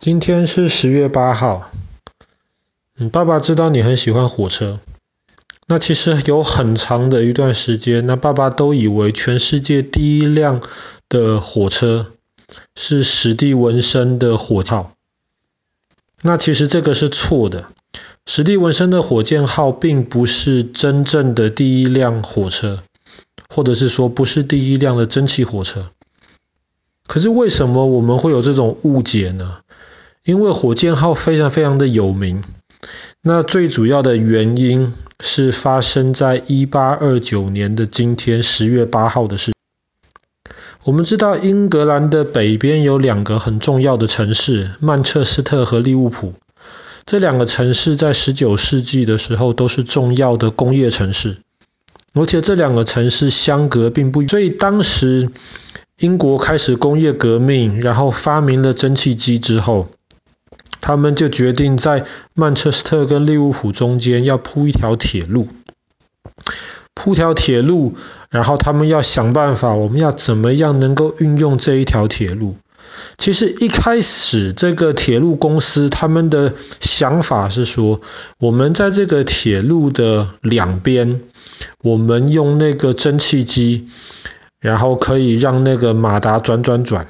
[0.00, 1.70] 今天是十月八号。
[2.96, 4.80] 嗯，爸爸知道你很喜欢火车。
[5.66, 10.62] 那其实有很长的一段时间，那爸爸都以为全世界第一辆
[11.10, 12.12] 的火车
[12.74, 14.94] 是史蒂文森的火箭号。
[16.22, 17.68] 那其实这个是错的。
[18.24, 22.82] 史蒂文森的火箭号并不是真正的第一辆火车，
[23.50, 25.90] 或者是说不是第一辆的蒸汽火车。
[27.06, 29.58] 可是为什么我们会有这种误解呢？
[30.24, 32.44] 因为火箭号非常非常的有名，
[33.22, 39.52] 那最主要的原因是发生在一八二九年的今天十月八号的事。
[40.84, 46.34] 我们知道英格兰的北边有两个很重要的城市，曼彻斯特和利物浦。
[47.06, 51.38] 这两个城市在十九世纪的时候都是重要的工业城市，
[52.12, 55.30] 而且这两个城市相隔并不远，所以当时
[55.98, 59.88] 英国开始工业革命，然后发明了蒸汽机之后。
[60.80, 65.48] 他们就决定在曼彻斯特跟利物浦中间要铺一条铁路，
[66.94, 67.94] 铺条铁路，
[68.30, 72.56] 然后他们要想办法，我们要怎么样能够运用这一条铁路？
[73.18, 78.00] 其实一开始这个铁路公司他们的想法是说，
[78.38, 81.20] 我们在这个铁路的两边，
[81.82, 83.88] 我们用那个蒸汽机，
[84.60, 87.08] 然后可以让那个马达转转转，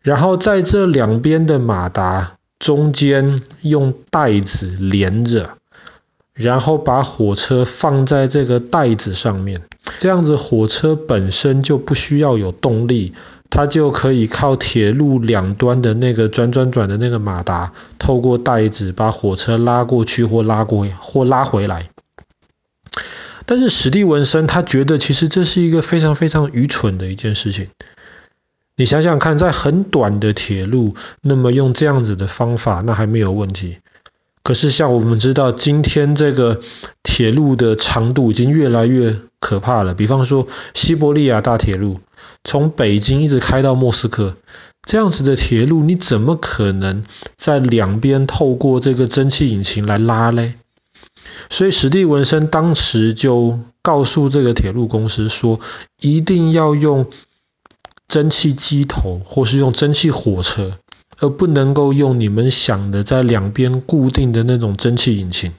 [0.00, 2.35] 然后在这两边的马达。
[2.66, 5.50] 中间用带子连着，
[6.34, 9.62] 然后把火车放在这个带子上面，
[10.00, 13.14] 这样子火车本身就不需要有动力，
[13.50, 21.90] 它就可以靠铁路两端的那个转转转的那个马达，透过带子把火车拉过去或拉过或拉回来。
[23.44, 27.68] 但是史蒂文森他觉得其实这是一个非常非常愚蠢的一件事情。
[28.78, 33.78] 你想想看，在很短的铁路，那么用这样子的方法，那还没有问题。
[34.42, 36.60] 可是像我们知道，今天这个
[37.02, 39.94] 铁路的长度已经越来越可怕了。
[39.94, 42.00] 比方说，西伯利亚大铁路，
[42.44, 44.36] 从北京一直开到莫斯科，
[44.82, 47.04] 这样子的铁路，你怎么可能
[47.38, 50.52] 在两边透过这个蒸汽引擎来拉嘞？
[51.48, 55.60] 所以史蒂文森当时就告诉这个铁路公司说，
[55.98, 57.06] 一定要用。
[58.08, 60.78] 蒸汽机头，或是用蒸汽火车，
[61.18, 65.52] 而不能够用你们想的在两边固定的那种蒸汽引擎。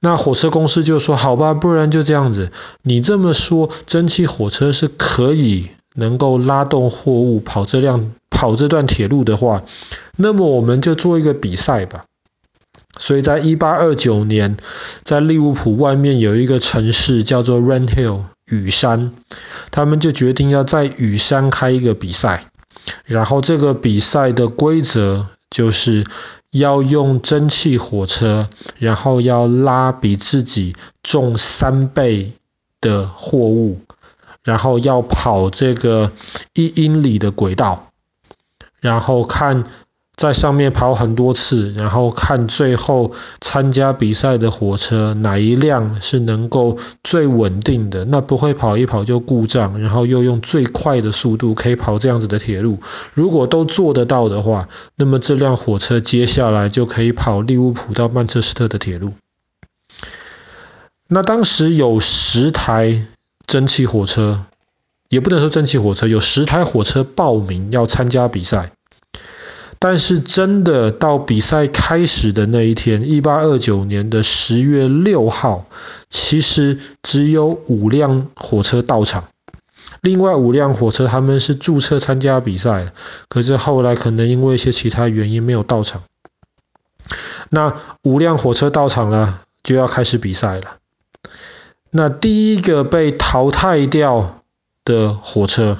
[0.00, 2.52] 那火车公司就说：“好吧，不然就这样子。
[2.82, 9.64] 你这么说，蒸汽火车是可以能够拉动货物跑这辆跑这段铁路的话，
[10.16, 12.04] 那么我们就做一个比赛吧。”
[12.96, 14.56] 所以在一八二九年，
[15.02, 19.12] 在利物浦外面有一个城市叫做 Rainhill 雨山。
[19.70, 22.50] 他们就决定要在雨山开一个比赛，
[23.04, 26.04] 然后这个比赛的规则就是
[26.50, 32.32] 要用蒸汽火车，然后要拉比自己重三倍
[32.80, 33.80] 的货物，
[34.42, 36.12] 然后要跑这个
[36.52, 37.90] 一英里的轨道，
[38.80, 39.64] 然后看。
[40.16, 52.78] 在上面跑很多次，然后看最后参加比赛的火车哪一辆是能够最稳定的，那不会跑一跑就故障，然后又用最快的速度可以跑这样子的铁路。
[53.12, 59.14] 如果都做得到的话，那么这辆火车接下来就可以跑利物浦到曼彻斯特的铁路。
[61.08, 63.06] 那当时有十台
[63.46, 64.44] 蒸汽火车，
[65.08, 68.70] 也不能说蒸汽火车，有十台火车报名要参加比赛。
[69.86, 75.66] 但是真的到比赛开始的那一天，一八二九年的十月六号，
[76.08, 79.24] 其实只有五辆火车到场。
[80.00, 82.94] 另外五辆火车他们是注册参加比赛，
[83.28, 86.04] 可是后来可能因为一些其他原因没有到场。
[87.50, 90.78] 那五辆火车到场了，就要开始比赛了。
[91.90, 94.40] 那第一个被淘汰掉
[94.82, 95.76] 的火车。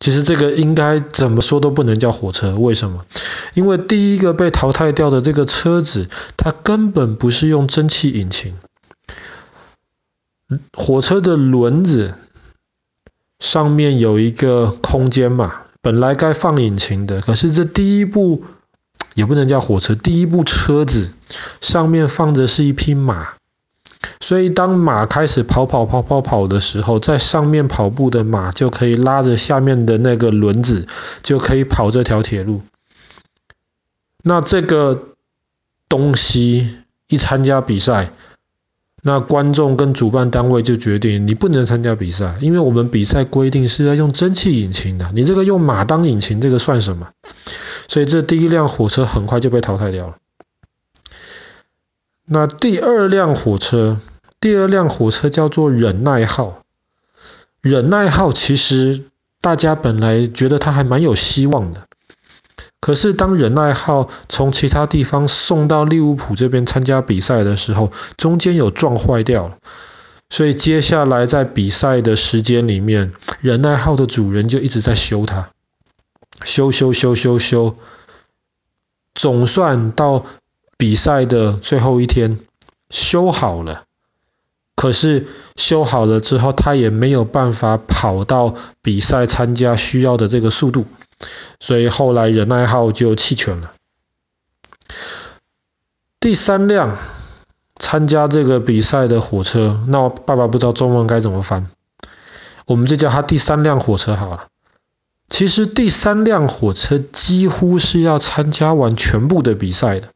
[0.00, 3.04] 其实这个应该怎么说都不能叫火车，为什么？
[3.52, 6.08] 因为第一个被淘汰掉的这个车子，
[6.38, 8.54] 它根本不是用蒸汽引擎。
[10.72, 12.14] 火车的轮子
[13.38, 18.44] 上面有一个空间嘛，本来该放引擎的，可是这第一部
[19.14, 21.10] 也不能叫火车，第一部车子
[21.60, 23.34] 上面放着是一匹马。
[24.20, 30.86] 所以，当马开始跑跑跑跑跑的时候，在上面跑步的马就可以拉着下面的那个轮子，
[31.22, 32.62] 就可以跑这条铁路。
[34.22, 35.08] 那这个
[35.88, 38.12] 东西一参加比赛，
[39.02, 47.08] 那观众跟主办单位就决定你不能参加比赛，因为我们比赛规定是要用蒸汽引擎的，你这个用马当引擎，这个算什么？
[47.88, 50.16] 所以这第一辆火车很快就被淘汰掉了。
[52.32, 53.98] 那第二辆火车，
[54.38, 56.62] 第二辆火车叫做忍耐号。
[57.60, 59.02] 忍耐号其实
[59.40, 61.88] 大家本来觉得它还蛮有希望的，
[62.80, 69.58] 可是当忍耐号从其他地方送到利物浦这边参加比赛的时候，中间有撞坏掉了，
[70.28, 75.50] 所以接下来在比赛的时间里面，忍耐号的主人就一直在修它，
[76.44, 77.74] 修修修修修，
[79.16, 80.24] 总算到。
[80.80, 82.38] 比赛的最后一天
[82.88, 83.84] 修好了，
[84.74, 90.86] 可是修好了之后，他也没有办法跑到比赛参加需要的这个速度，
[91.60, 93.72] 所以后来忍耐号就弃权了。
[96.18, 96.96] 第三辆
[97.76, 101.68] 参加这个比赛的火车，那爸爸不知道中文该怎么翻，
[102.64, 104.46] 我们就叫它第三辆火车好了。
[105.28, 110.08] 其实第三辆火车几乎是要参加完全部的比赛的。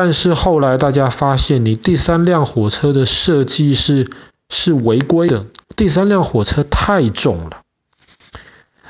[0.00, 4.08] 但是后来大家发现，你第三辆火车的设计是
[4.48, 5.46] 是违规的。
[5.74, 7.62] 第三辆火车太重了，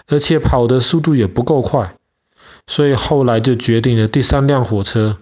[0.06, 1.96] 而且跑的速度也不够快，
[2.66, 5.16] 所以后来就决定了第三辆火车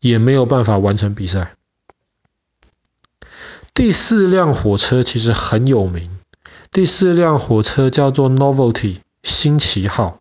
[0.00, 1.54] 也没有办法完成比赛。
[3.72, 6.10] 第四辆火车其实很有名，
[6.72, 10.18] 第四辆火车叫做 Novelty 新奇号。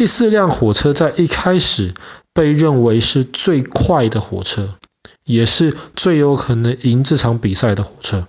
[0.00, 1.92] 第四辆火车在一开始
[2.32, 4.78] 被认为是最快的火车，
[5.24, 8.26] 也是最有可能赢这场比赛的火车。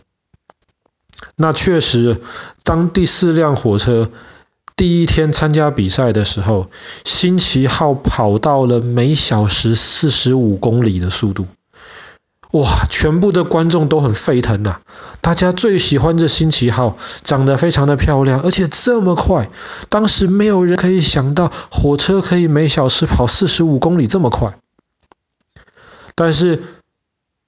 [1.37, 2.19] 那确实，
[2.65, 4.11] 当第四辆火车
[4.75, 6.69] 第一天参加比赛的时候，
[7.05, 11.47] 新奇号跑到了每小时四十五公里的速度。
[12.51, 12.85] 哇！
[12.89, 14.81] 全部的观众都很沸腾呐、啊，
[15.21, 19.49] 大家最喜欢这新奇号，长得非常的漂亮，而且这么快。
[19.87, 24.57] 当时没有人可以想到火车可以每小时跑四十五公里这么快。
[26.13, 26.61] 但是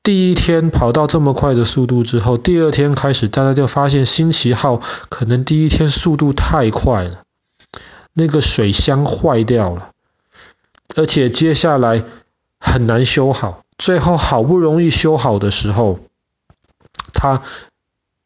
[0.03, 4.79] 第一天跑到这么快的速度之后，第二天开始大家就发现新奇号
[5.09, 7.23] 可能第一天速度太快了，
[8.13, 9.89] 那个水箱坏掉了，
[10.95, 12.05] 而且接下来
[12.57, 13.62] 很难修好。
[13.77, 15.99] 最后好不容易修好的时候，
[17.13, 17.41] 他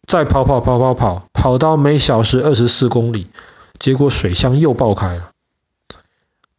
[0.08, 3.28] 再跑跑跑跑跑，跑到每小时二十四公里，
[3.80, 5.32] 结果水箱又爆开了。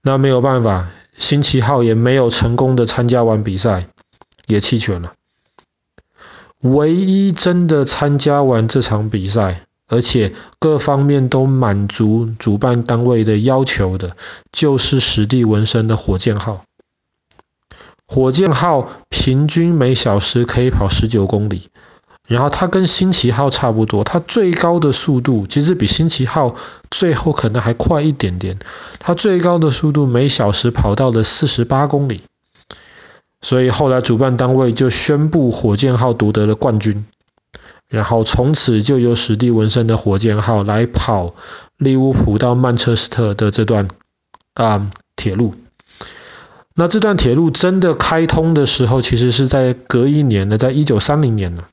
[0.03, 3.89] 那没有办法，星奇号也没有成功的参加完比赛，
[4.47, 5.15] 也弃权了。
[6.61, 14.17] 唯一真的参加完这场比赛，而且各方面都满足主办单位的要求的，
[14.51, 16.65] 就是史蒂文森的火箭号。
[18.11, 21.69] 火箭号平均每小时可以跑十九公里，
[22.27, 26.57] 然后它跟新奇号差不多，它最高的速度其实比新奇号
[26.91, 28.59] 最后可能还快一点点，
[28.99, 32.23] 它最高的速度每小时跑到了四十八公里，
[33.43, 37.05] 所以后来主办单位就宣布火箭号夺得了冠军，
[37.89, 41.35] 然后从此就由史蒂文森的火箭号来跑
[41.77, 43.89] 利物浦到曼彻斯特的这段
[44.55, 45.55] 啊铁路。
[46.81, 51.65] 那这段铁路真的开通的时候，其实是在隔一年的，在一九三零年呢。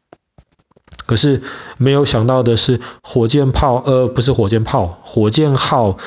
[1.06, 1.44] 可是
[1.78, 6.00] 没有想到的是，火箭炮，呃，不是火箭炮，火箭号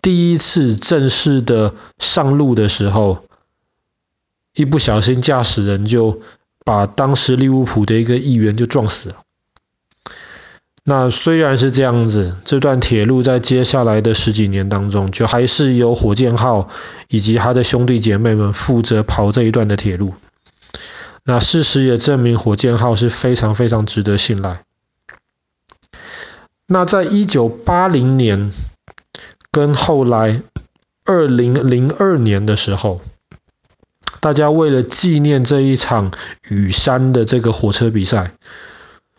[0.00, 3.26] 第一次正式的上路的时候，
[4.54, 6.22] 一不小心驾驶人就
[6.64, 9.16] 把当时利物浦的一个议员就撞死了。
[10.88, 16.68] 那虽然是这样子，这段铁路在接下来的十几年当中，就还是由火箭号
[17.08, 20.14] 以及他的兄弟姐妹们负责跑这一段的铁路。
[21.24, 24.62] 那事实也证明，火箭号是非常非常值得信赖。
[26.68, 28.52] 那在一九八零年
[29.50, 30.40] 跟后来
[31.04, 33.00] 二零零二年的时候，
[34.20, 36.12] 大家为了纪念这一场
[36.48, 38.30] 雨山的这个火车比赛。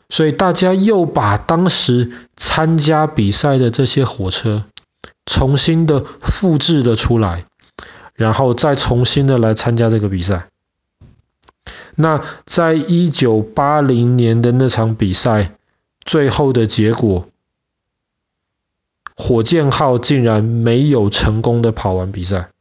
[0.10, 4.66] 所以大家又把当时参加比赛的这些火车
[5.26, 7.46] 重新的复制了出来，
[8.14, 10.48] 然后再重新的来参加这个比赛。
[11.96, 15.56] 那在一九八零年的那场比赛，
[16.06, 17.28] 最后的结果，
[19.16, 22.52] 火箭号竟然没有成功的跑完比赛。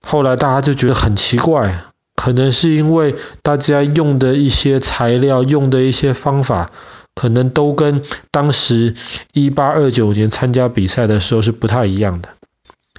[0.00, 1.84] 后来大家就觉得很奇怪。
[2.28, 6.70] 可能是因为大家用的一些材料、用的一些方法，
[7.14, 8.94] 可能都跟当时
[9.32, 12.28] 一八二九年参加比赛的时候是不太一样的，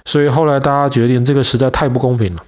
[0.04, 2.42] 所以后来大家决定这个实在太不公平了。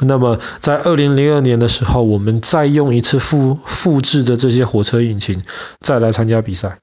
[0.00, 5.44] 那么在二零零二年的时候，我们再用一次复复制的这些火车引擎，
[5.80, 6.80] 再来参加比赛。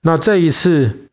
[0.00, 1.10] 那这一次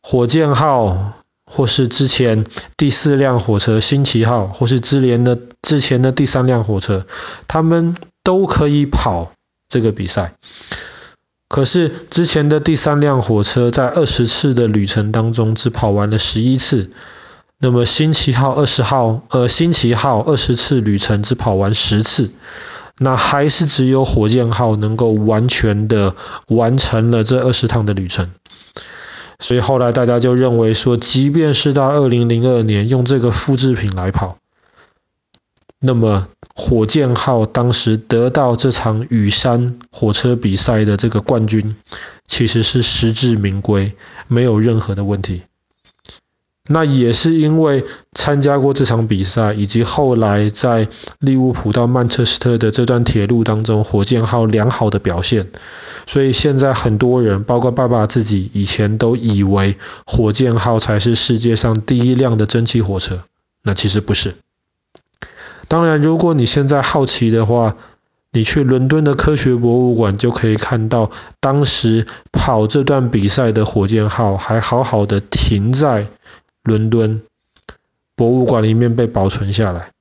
[0.00, 2.46] 火箭号，或是之前
[2.76, 7.06] 第四辆火车星奇号，或是之前的之前的第三辆火车，
[7.48, 9.32] 他们都可以跑
[9.68, 10.34] 这个比赛。
[11.48, 16.90] 可是之前的第三辆火车在二十次的旅程当中只跑完了十一次，
[17.58, 22.30] 那么星奇号二十号，呃，星奇号二十次旅程只跑完十次，
[22.98, 26.16] 那还是只有火箭号能够完全的
[26.48, 28.30] 完成了这二十趟的旅程。
[29.38, 34.38] 所以后来大家就认为说，即便是到二零零二年用这个复制品来跑，
[35.84, 41.74] 那么火箭号当时得到这场雨山火车比赛的这个冠军，
[42.24, 43.96] 其实是实至名归，
[44.28, 45.42] 没有任何的问题。
[46.68, 50.86] 那也是因为参加过这场比赛，以及后来在
[51.18, 55.48] 利物浦到曼彻斯特的这段铁路当中，火箭号良好的表现，
[56.06, 63.24] 所以现在很多人，包括爸爸自己，以前都以为火箭号才是世界上第一辆的蒸汽火车，
[63.64, 64.36] 那其实不是。
[65.72, 67.76] 当然，如果你现在好奇的话，
[68.30, 71.10] 你去伦敦的科学博物馆就可以看到，
[71.40, 76.08] 当时跑这段比赛的火箭号还好好的停在。
[76.62, 77.22] 伦敦
[78.14, 79.92] 博物馆里面被保存下来。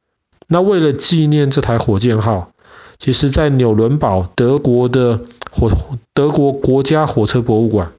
[0.45, 2.51] 那为了纪念这台火箭号，
[2.99, 5.71] 其实在纽伦堡德国的火
[6.13, 7.93] 德国国家火车博物馆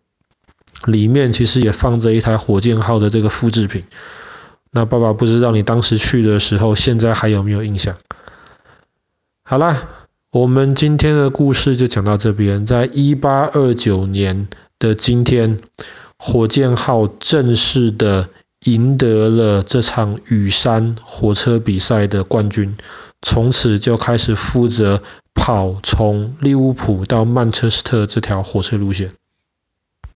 [0.85, 3.85] 里面，其实也放着一台火箭号的这个复制品。
[4.73, 7.97] 那爸爸不知道你当时去的时候，现在还有没有印象？
[9.45, 9.89] 好啦，
[10.31, 12.67] 我们今天的故事就讲到这边。
[12.67, 14.49] 在一八二九年
[14.79, 15.61] 的今天，
[16.19, 18.29] 火箭号正式的。
[18.65, 22.77] 赢得了这场雨山火车比赛的冠军，
[23.21, 25.03] 从此就开始负责
[25.35, 29.15] 跑从利物浦到曼彻斯特这条火车路线。